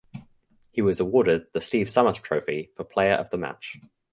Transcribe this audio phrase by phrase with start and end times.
[0.71, 3.77] He was awarded the Steve Sumner Trophy for player of the match.